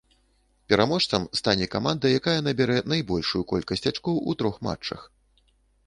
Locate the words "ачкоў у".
3.95-4.41